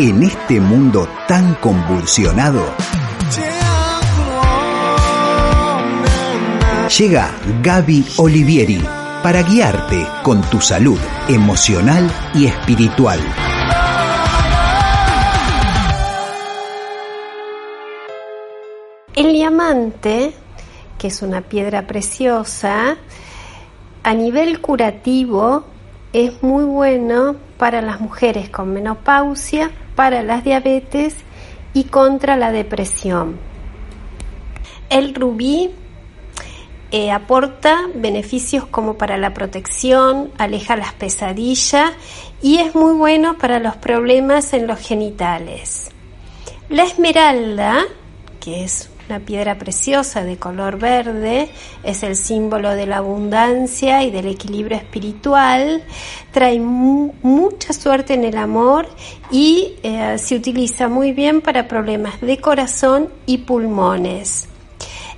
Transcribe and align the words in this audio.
En 0.00 0.22
este 0.22 0.60
mundo 0.60 1.08
tan 1.26 1.56
convulsionado, 1.56 2.62
llega 6.96 7.34
Gaby 7.64 8.06
Olivieri 8.18 8.80
para 9.24 9.42
guiarte 9.42 10.06
con 10.22 10.40
tu 10.42 10.60
salud 10.60 11.00
emocional 11.28 12.08
y 12.32 12.46
espiritual. 12.46 13.18
El 19.16 19.32
diamante, 19.32 20.32
que 20.96 21.08
es 21.08 21.22
una 21.22 21.40
piedra 21.40 21.88
preciosa, 21.88 22.96
a 24.04 24.14
nivel 24.14 24.60
curativo 24.60 25.64
es 26.12 26.40
muy 26.40 26.62
bueno 26.62 27.34
para 27.58 27.82
las 27.82 28.00
mujeres 28.00 28.48
con 28.48 28.72
menopausia, 28.72 29.72
para 29.98 30.22
las 30.22 30.44
diabetes 30.44 31.16
y 31.74 31.84
contra 31.84 32.36
la 32.36 32.52
depresión. 32.52 33.36
El 34.90 35.12
rubí 35.12 35.72
eh, 36.92 37.10
aporta 37.10 37.80
beneficios 37.96 38.64
como 38.64 38.96
para 38.96 39.16
la 39.16 39.34
protección, 39.34 40.30
aleja 40.38 40.76
las 40.76 40.92
pesadillas 40.92 41.90
y 42.40 42.58
es 42.58 42.76
muy 42.76 42.94
bueno 42.94 43.38
para 43.38 43.58
los 43.58 43.74
problemas 43.74 44.52
en 44.52 44.68
los 44.68 44.78
genitales. 44.78 45.90
La 46.68 46.84
esmeralda, 46.84 47.82
que 48.38 48.62
es 48.62 48.90
una 49.08 49.20
piedra 49.20 49.56
preciosa 49.58 50.22
de 50.22 50.36
color 50.36 50.78
verde, 50.78 51.48
es 51.82 52.02
el 52.02 52.16
símbolo 52.16 52.70
de 52.70 52.86
la 52.86 52.98
abundancia 52.98 54.02
y 54.02 54.10
del 54.10 54.26
equilibrio 54.26 54.76
espiritual, 54.76 55.82
trae 56.30 56.60
mucha 56.60 57.72
suerte 57.72 58.14
en 58.14 58.24
el 58.24 58.36
amor 58.36 58.86
y 59.30 59.76
eh, 59.82 60.16
se 60.18 60.36
utiliza 60.36 60.88
muy 60.88 61.12
bien 61.12 61.40
para 61.40 61.68
problemas 61.68 62.20
de 62.20 62.38
corazón 62.38 63.08
y 63.26 63.38
pulmones. 63.38 64.48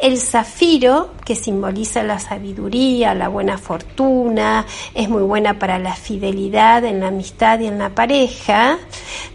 El 0.00 0.18
zafiro, 0.18 1.14
que 1.24 1.36
simboliza 1.36 2.02
la 2.02 2.18
sabiduría, 2.18 3.14
la 3.14 3.28
buena 3.28 3.58
fortuna, 3.58 4.66
es 4.94 5.08
muy 5.08 5.22
buena 5.22 5.58
para 5.58 5.78
la 5.78 5.94
fidelidad 5.94 6.84
en 6.84 7.00
la 7.00 7.08
amistad 7.08 7.60
y 7.60 7.66
en 7.66 7.78
la 7.78 7.90
pareja. 7.90 8.78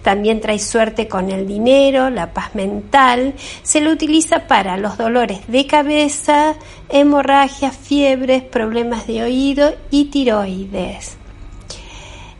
También 0.03 0.41
trae 0.41 0.59
suerte 0.59 1.07
con 1.07 1.31
el 1.31 1.47
dinero, 1.47 2.09
la 2.09 2.33
paz 2.33 2.55
mental. 2.55 3.33
Se 3.63 3.81
lo 3.81 3.91
utiliza 3.91 4.47
para 4.47 4.77
los 4.77 4.97
dolores 4.97 5.39
de 5.47 5.65
cabeza, 5.65 6.55
hemorragias, 6.89 7.75
fiebres, 7.75 8.43
problemas 8.43 9.07
de 9.07 9.23
oído 9.23 9.73
y 9.89 10.05
tiroides. 10.05 11.17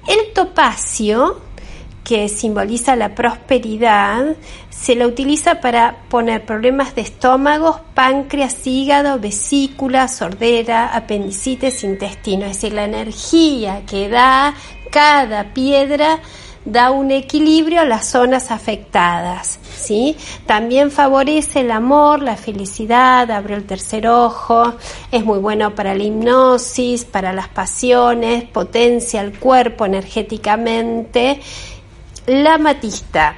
El 0.07 0.33
topacio, 0.33 1.39
que 2.09 2.27
simboliza 2.27 2.95
la 2.95 3.13
prosperidad, 3.13 4.35
se 4.71 4.95
la 4.95 5.05
utiliza 5.05 5.61
para 5.61 5.95
poner 6.09 6.43
problemas 6.43 6.95
de 6.95 7.02
estómago, 7.02 7.81
páncreas, 7.93 8.65
hígado, 8.65 9.19
vesícula, 9.19 10.07
sordera, 10.07 10.87
apendicitis, 10.87 11.83
intestino. 11.83 12.47
Es 12.47 12.53
decir, 12.53 12.73
la 12.73 12.85
energía 12.85 13.83
que 13.85 14.09
da 14.09 14.55
cada 14.89 15.53
piedra 15.53 16.19
da 16.65 16.89
un 16.89 17.11
equilibrio 17.11 17.81
a 17.81 17.85
las 17.85 18.07
zonas 18.07 18.49
afectadas. 18.49 19.59
¿sí? 19.77 20.17
También 20.47 20.89
favorece 20.89 21.59
el 21.59 21.69
amor, 21.69 22.23
la 22.23 22.37
felicidad, 22.37 23.30
abre 23.30 23.53
el 23.53 23.65
tercer 23.65 24.07
ojo, 24.07 24.73
es 25.11 25.23
muy 25.23 25.37
bueno 25.37 25.75
para 25.75 25.93
la 25.93 26.03
hipnosis, 26.03 27.05
para 27.05 27.33
las 27.33 27.49
pasiones, 27.49 28.45
potencia 28.45 29.21
el 29.21 29.37
cuerpo 29.37 29.85
energéticamente 29.85 31.39
la 32.30 32.59
matista 32.59 33.35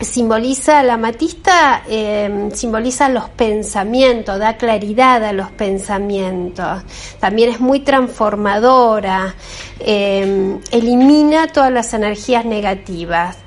simboliza, 0.00 0.82
la 0.82 0.96
matista 0.96 1.84
eh, 1.88 2.48
simboliza 2.52 3.08
los 3.08 3.28
pensamientos, 3.30 4.38
da 4.38 4.56
claridad 4.56 5.22
a 5.24 5.32
los 5.32 5.52
pensamientos. 5.52 6.82
También 7.20 7.50
es 7.50 7.60
muy 7.60 7.80
transformadora, 7.80 9.34
eh, 9.78 10.58
elimina 10.72 11.46
todas 11.46 11.72
las 11.72 11.94
energías 11.94 12.44
negativas. 12.44 13.38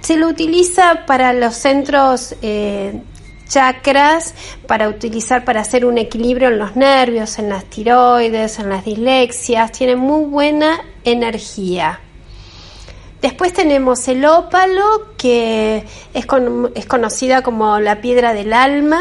Se 0.00 0.16
lo 0.16 0.28
utiliza 0.28 1.04
para 1.06 1.34
los 1.34 1.54
centros 1.54 2.34
eh, 2.40 3.02
chakras 3.46 4.34
para 4.66 4.88
utilizar 4.88 5.44
para 5.44 5.60
hacer 5.60 5.84
un 5.84 5.98
equilibrio 5.98 6.48
en 6.48 6.58
los 6.58 6.76
nervios, 6.76 7.38
en 7.38 7.50
las 7.50 7.66
tiroides, 7.66 8.58
en 8.58 8.70
las 8.70 8.86
dislexias, 8.86 9.70
tiene 9.70 9.96
muy 9.96 10.24
buena 10.24 10.80
energía. 11.04 12.00
Después 13.26 13.52
tenemos 13.52 14.06
el 14.06 14.24
ópalo, 14.24 14.84
que 15.18 15.84
es, 16.14 16.26
conocida 16.86 17.42
como 17.42 17.80
la 17.80 18.00
piedra 18.00 18.32
del 18.32 18.52
alma, 18.52 19.00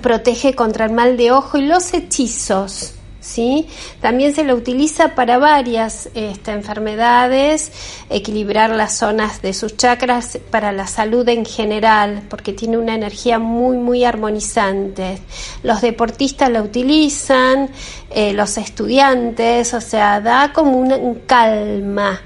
protege 0.00 0.54
contra 0.54 0.84
el 0.84 0.92
mal 0.92 1.16
de 1.16 1.32
ojo 1.32 1.58
y 1.58 1.66
los 1.66 1.92
hechizos. 1.94 2.92
¿Sí? 3.18 3.66
También 4.00 4.36
se 4.36 4.44
lo 4.44 4.54
utiliza 4.54 5.16
para 5.16 5.36
varias 5.36 6.10
este, 6.14 6.52
enfermedades, 6.52 7.72
equilibrar 8.08 8.70
las 8.70 8.96
zonas 8.96 9.42
de 9.42 9.52
sus 9.52 9.76
chakras 9.76 10.38
para 10.52 10.70
la 10.70 10.86
salud 10.86 11.28
en 11.28 11.44
general, 11.44 12.22
porque 12.30 12.52
tiene 12.52 12.78
una 12.78 12.94
energía 12.94 13.40
muy, 13.40 13.78
muy 13.78 14.04
armonizante. 14.04 15.18
Los 15.64 15.80
deportistas 15.80 16.50
lo 16.50 16.62
utilizan, 16.62 17.68
eh, 18.10 18.32
los 18.32 18.56
estudiantes, 18.58 19.74
o 19.74 19.80
sea, 19.80 20.20
da 20.20 20.52
como 20.52 20.78
una 20.78 20.96
calma 21.26 22.20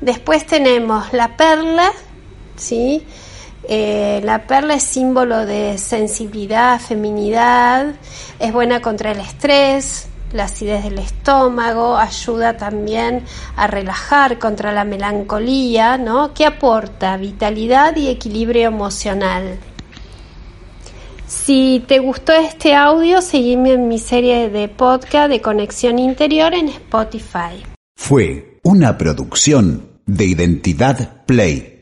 Después 0.00 0.46
tenemos 0.46 1.12
la 1.12 1.36
perla, 1.36 1.90
¿sí? 2.56 3.04
Eh, 3.64 4.20
la 4.24 4.46
perla 4.46 4.74
es 4.74 4.84
símbolo 4.84 5.44
de 5.44 5.76
sensibilidad, 5.78 6.80
feminidad, 6.80 7.94
es 8.38 8.52
buena 8.52 8.80
contra 8.80 9.12
el 9.12 9.20
estrés, 9.20 10.08
la 10.32 10.44
acidez 10.44 10.84
del 10.84 10.98
estómago, 10.98 11.96
ayuda 11.96 12.56
también 12.56 13.24
a 13.56 13.66
relajar 13.66 14.38
contra 14.38 14.72
la 14.72 14.84
melancolía, 14.84 15.98
¿no? 15.98 16.32
Que 16.32 16.46
aporta 16.46 17.16
vitalidad 17.16 17.96
y 17.96 18.08
equilibrio 18.08 18.68
emocional. 18.68 19.58
Si 21.26 21.84
te 21.86 21.98
gustó 21.98 22.32
este 22.32 22.74
audio, 22.74 23.20
seguime 23.20 23.72
en 23.72 23.88
mi 23.88 23.98
serie 23.98 24.48
de 24.48 24.68
podcast 24.68 25.28
de 25.28 25.42
Conexión 25.42 25.98
Interior 25.98 26.54
en 26.54 26.68
Spotify. 26.68 27.64
Fue 27.96 28.60
una 28.62 28.96
producción 28.96 29.87
de 30.08 30.24
Identidad 30.24 31.24
Play. 31.26 31.77